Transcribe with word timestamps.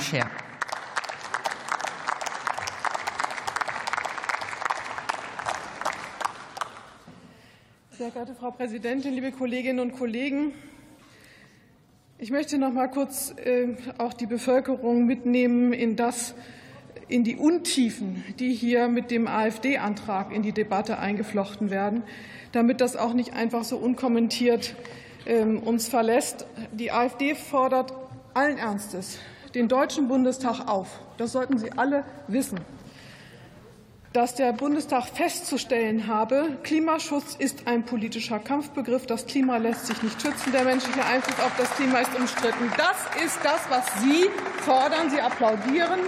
Scher. 0.00 0.28
Sehr 7.90 8.10
geehrte 8.10 8.34
Frau 8.34 8.50
Präsidentin, 8.50 9.14
liebe 9.14 9.30
Kolleginnen 9.30 9.78
und 9.78 9.96
Kollegen! 9.96 10.52
Ich 12.18 12.32
möchte 12.32 12.58
noch 12.58 12.72
mal 12.72 12.88
kurz 12.88 13.34
äh, 13.38 13.76
auch 13.98 14.14
die 14.14 14.26
Bevölkerung 14.26 15.06
mitnehmen 15.06 15.72
in 15.72 15.94
das, 15.94 16.34
in 17.06 17.22
die 17.22 17.36
Untiefen, 17.36 18.24
die 18.40 18.52
hier 18.52 18.88
mit 18.88 19.12
dem 19.12 19.28
AfD-Antrag 19.28 20.32
in 20.32 20.42
die 20.42 20.52
Debatte 20.52 20.98
eingeflochten 20.98 21.70
werden, 21.70 22.02
damit 22.50 22.80
das 22.80 22.96
auch 22.96 23.12
nicht 23.12 23.32
einfach 23.32 23.62
so 23.62 23.76
unkommentiert 23.76 24.74
ähm, 25.24 25.60
uns 25.60 25.86
verlässt. 25.86 26.46
Die 26.72 26.90
AfD 26.90 27.36
fordert 27.36 27.92
allen 28.32 28.58
Ernstes 28.58 29.20
den 29.54 29.68
Deutschen 29.68 30.08
Bundestag 30.08 30.68
auf. 30.68 30.88
Das 31.16 31.32
sollten 31.32 31.58
Sie 31.58 31.72
alle 31.72 32.04
wissen 32.28 32.60
dass 34.14 34.36
der 34.36 34.52
Bundestag 34.52 35.06
festzustellen 35.06 36.06
habe, 36.06 36.56
Klimaschutz 36.62 37.34
ist 37.36 37.66
ein 37.66 37.84
politischer 37.84 38.38
Kampfbegriff. 38.38 39.06
Das 39.06 39.26
Klima 39.26 39.56
lässt 39.56 39.86
sich 39.86 40.00
nicht 40.04 40.22
schützen. 40.22 40.52
Der 40.52 40.62
menschliche 40.62 41.04
Einfluss 41.04 41.44
auf 41.44 41.50
das 41.58 41.68
Klima 41.70 41.98
ist 41.98 42.14
umstritten. 42.14 42.70
Das 42.76 43.24
ist 43.24 43.40
das, 43.42 43.68
was 43.68 43.84
Sie 44.02 44.26
fordern. 44.60 45.10
Sie 45.10 45.20
applaudieren. 45.20 45.98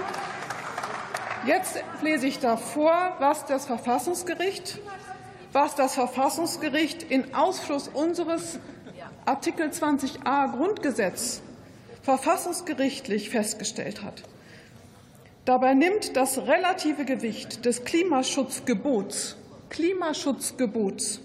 Jetzt 1.46 1.82
lese 2.00 2.28
ich 2.28 2.38
davor, 2.38 3.16
was 3.18 3.44
das 3.46 3.66
Verfassungsgericht, 3.66 4.78
was 5.52 5.74
das 5.74 5.94
Verfassungsgericht 5.94 7.02
in 7.02 7.34
Ausschluss 7.34 7.88
unseres 7.88 8.60
Artikel 9.24 9.70
20a 9.70 10.56
Grundgesetz 10.56 11.42
verfassungsgerichtlich 12.06 13.30
festgestellt 13.30 14.04
hat. 14.04 14.22
Dabei 15.44 15.74
nimmt 15.74 16.16
das 16.16 16.38
relative 16.38 17.04
Gewicht 17.04 17.64
des 17.64 17.84
Klimaschutzgebots, 17.84 19.36
Klimaschutzgebots 19.70 21.20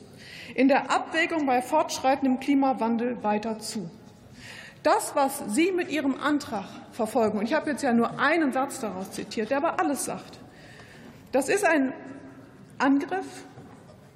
in 0.56 0.68
der 0.68 0.90
Abwägung 0.90 1.46
bei 1.46 1.62
fortschreitendem 1.62 2.40
Klimawandel 2.40 3.22
weiter 3.22 3.60
zu. 3.60 3.92
Das, 4.82 5.16
was 5.16 5.44
Sie 5.50 5.72
mit 5.72 5.92
Ihrem 5.92 6.20
Antrag 6.20 6.66
verfolgen, 6.94 7.38
und 7.38 7.45
ich 7.45 7.54
habe 7.54 7.70
jetzt 7.70 7.84
ja 7.84 7.94
nur 7.94 8.20
einen 8.20 8.52
Satz 8.52 8.80
daraus 8.80 9.12
zitiert, 9.12 9.52
der 9.52 9.58
aber 9.58 9.80
alles 9.80 10.06
sagt, 10.06 10.40
das 11.32 11.48
ist 11.48 11.64
ein 11.64 11.94
Angriff 12.80 13.45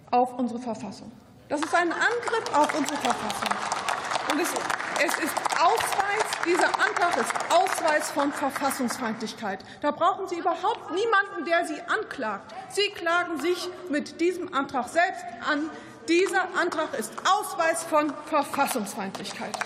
auf 0.09 0.33
unsere 0.39 0.59
Verfassung. 0.59 1.11
Das 1.47 1.61
ist 1.61 1.75
ein 1.75 1.91
Angriff 1.91 2.55
auf 2.55 2.75
unsere 2.75 2.97
Verfassung. 2.97 3.55
Und 4.31 4.41
es, 4.41 4.49
es 5.05 5.23
ist 5.23 5.35
Ausweis, 5.61 6.34
dieser 6.45 6.67
Antrag 6.67 7.17
ist 7.17 7.33
Ausweis 7.49 8.11
von 8.11 8.31
Verfassungsfeindlichkeit. 8.31 9.59
Da 9.81 9.91
brauchen 9.91 10.27
Sie 10.27 10.37
überhaupt 10.37 10.91
niemanden, 10.91 11.45
der 11.45 11.65
Sie 11.65 11.81
anklagt. 11.81 12.53
Sie 12.69 12.89
klagen 12.91 13.39
sich 13.39 13.69
mit 13.89 14.21
diesem 14.21 14.53
Antrag 14.53 14.87
selbst 14.87 15.25
an. 15.49 15.69
Dieser 16.07 16.43
Antrag 16.59 16.93
ist 16.97 17.13
Ausweis 17.25 17.83
von 17.83 18.13
Verfassungsfeindlichkeit. 18.25 19.57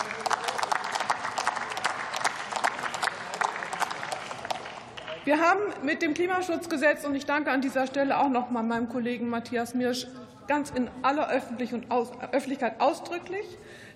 Wir 5.24 5.38
haben 5.38 5.60
mit 5.82 6.00
dem 6.00 6.14
Klimaschutzgesetz, 6.14 7.04
und 7.04 7.14
ich 7.14 7.26
danke 7.26 7.50
an 7.50 7.60
dieser 7.60 7.86
Stelle 7.86 8.18
auch 8.18 8.30
noch 8.30 8.50
mal 8.50 8.62
meinem 8.62 8.88
Kollegen 8.88 9.28
Matthias 9.28 9.74
Mirsch 9.74 10.06
ganz 10.48 10.70
in 10.70 10.90
aller 11.02 11.28
Öffentlichkeit 11.28 12.80
ausdrücklich 12.80 13.46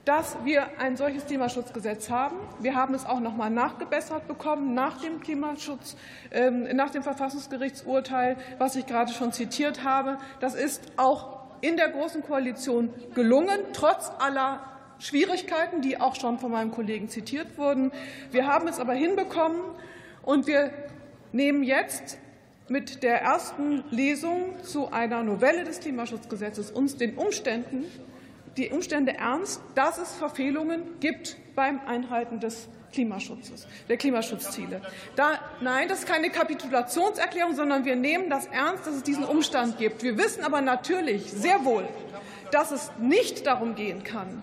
dass 0.04 0.36
wir 0.44 0.66
ein 0.78 0.96
solches 0.96 1.26
Klimaschutzgesetz 1.26 2.10
haben. 2.10 2.36
Wir 2.60 2.74
haben 2.74 2.94
es 2.94 3.06
auch 3.06 3.20
noch 3.20 3.34
mal 3.34 3.50
nachgebessert 3.50 4.28
bekommen 4.28 4.74
nach 4.74 5.00
dem 5.00 5.20
Klimaschutz, 5.20 5.96
ähm, 6.30 6.64
nach 6.74 6.90
dem 6.90 7.02
Verfassungsgerichtsurteil, 7.02 8.36
was 8.58 8.76
ich 8.76 8.86
gerade 8.86 9.12
schon 9.12 9.32
zitiert 9.32 9.82
habe. 9.84 10.18
Das 10.40 10.54
ist 10.54 10.82
auch 10.96 11.38
in 11.60 11.76
der 11.76 11.88
Großen 11.88 12.22
Koalition 12.22 12.90
gelungen, 13.14 13.58
trotz 13.72 14.10
aller 14.18 14.60
Schwierigkeiten, 14.98 15.80
die 15.80 16.00
auch 16.00 16.14
schon 16.14 16.38
von 16.38 16.52
meinem 16.52 16.70
Kollegen 16.70 17.08
zitiert 17.08 17.56
wurden. 17.56 17.90
Wir 18.30 18.46
haben 18.46 18.68
es 18.68 18.78
aber 18.78 18.92
hinbekommen, 18.92 19.60
und 20.24 20.46
wir 20.46 20.70
nehmen 21.32 21.62
jetzt 21.62 22.18
mit 22.68 23.02
der 23.02 23.20
ersten 23.20 23.84
Lesung 23.90 24.54
zu 24.62 24.90
einer 24.90 25.22
Novelle 25.22 25.64
des 25.64 25.80
Klimaschutzgesetzes 25.80 26.70
uns 26.70 26.96
den 26.96 27.16
Umständen 27.16 27.84
die 28.56 28.70
Umstände 28.70 29.16
ernst, 29.16 29.60
dass 29.74 29.98
es 29.98 30.12
Verfehlungen 30.12 31.00
gibt 31.00 31.36
beim 31.54 31.80
Einhalten 31.86 32.40
des 32.40 32.68
Klimaschutzes, 32.92 33.66
der 33.88 33.96
Klimaschutzziele. 33.96 34.80
Da, 35.16 35.40
nein, 35.60 35.88
das 35.88 36.00
ist 36.00 36.06
keine 36.06 36.30
Kapitulationserklärung, 36.30 37.54
sondern 37.54 37.84
wir 37.84 37.96
nehmen 37.96 38.30
das 38.30 38.46
ernst, 38.46 38.86
dass 38.86 38.94
es 38.94 39.02
diesen 39.02 39.24
Umstand 39.24 39.78
gibt. 39.78 40.02
Wir 40.04 40.16
wissen 40.16 40.44
aber 40.44 40.60
natürlich 40.60 41.30
sehr 41.30 41.64
wohl, 41.64 41.88
dass 42.52 42.70
es 42.70 42.92
nicht 42.98 43.46
darum 43.46 43.74
gehen 43.74 44.04
kann, 44.04 44.42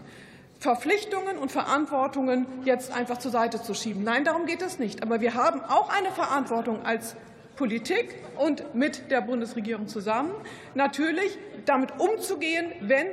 Verpflichtungen 0.60 1.38
und 1.40 1.52
Verantwortungen 1.52 2.46
jetzt 2.66 2.92
einfach 2.92 3.18
zur 3.18 3.32
Seite 3.32 3.64
zu 3.64 3.74
schieben. 3.74 4.04
Nein, 4.04 4.26
darum 4.26 4.46
geht 4.46 4.62
es 4.62 4.78
nicht. 4.78 5.02
Aber 5.02 5.20
wir 5.20 5.34
haben 5.34 5.62
auch 5.62 5.90
eine 5.90 6.12
Verantwortung 6.12 6.86
als 6.86 7.16
Politik 7.56 8.16
und 8.38 8.76
mit 8.76 9.10
der 9.10 9.22
Bundesregierung 9.22 9.88
zusammen, 9.88 10.32
natürlich 10.76 11.38
damit 11.66 12.00
umzugehen, 12.00 12.72
wenn 12.82 13.08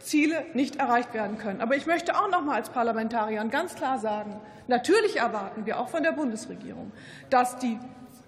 Ziele 0.00 0.44
nicht 0.54 0.76
erreicht 0.76 1.14
werden 1.14 1.38
können. 1.38 1.60
Aber 1.60 1.76
ich 1.76 1.86
möchte 1.86 2.16
auch 2.16 2.30
noch 2.30 2.42
mal 2.42 2.54
als 2.54 2.70
Parlamentarierin 2.70 3.50
ganz 3.50 3.74
klar 3.74 3.98
sagen, 3.98 4.40
natürlich 4.68 5.16
erwarten 5.18 5.66
wir 5.66 5.80
auch 5.80 5.88
von 5.88 6.02
der 6.02 6.12
Bundesregierung, 6.12 6.92
dass 7.30 7.58
die 7.58 7.78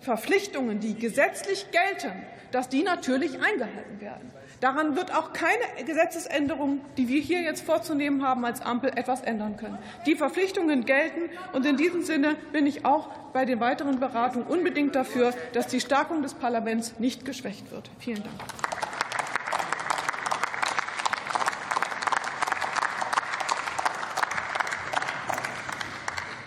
Verpflichtungen, 0.00 0.80
die 0.80 0.94
gesetzlich 0.94 1.66
gelten, 1.70 2.12
dass 2.52 2.68
die 2.68 2.82
natürlich 2.82 3.34
eingehalten 3.34 4.00
werden. 4.00 4.30
Daran 4.60 4.96
wird 4.96 5.14
auch 5.14 5.32
keine 5.32 5.84
Gesetzesänderung, 5.86 6.80
die 6.96 7.08
wir 7.08 7.20
hier 7.20 7.42
jetzt 7.42 7.64
vorzunehmen 7.64 8.26
haben 8.26 8.44
als 8.44 8.60
Ampel, 8.60 8.90
etwas 8.96 9.20
ändern 9.20 9.56
können. 9.56 9.78
Die 10.06 10.16
Verpflichtungen 10.16 10.84
gelten, 10.84 11.30
und 11.52 11.64
in 11.64 11.76
diesem 11.76 12.02
Sinne 12.02 12.34
bin 12.52 12.66
ich 12.66 12.84
auch 12.84 13.08
bei 13.32 13.44
den 13.44 13.60
weiteren 13.60 14.00
Beratungen 14.00 14.48
unbedingt 14.48 14.96
dafür, 14.96 15.32
dass 15.52 15.68
die 15.68 15.80
Stärkung 15.80 16.22
des 16.22 16.34
Parlaments 16.34 16.98
nicht 16.98 17.24
geschwächt 17.24 17.70
wird. 17.70 17.88
Vielen 18.00 18.22
Dank. 18.24 18.57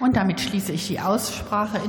Und 0.02 0.16
damit 0.16 0.42
schließe 0.42 0.72
ich 0.72 0.88
die 0.88 1.00
Aussprache. 1.00 1.80